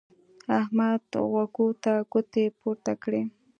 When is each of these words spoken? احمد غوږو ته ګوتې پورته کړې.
احمد 0.59 1.01
غوږو 1.29 1.67
ته 1.83 1.93
ګوتې 2.11 2.45
پورته 2.59 2.93
کړې. 3.03 3.21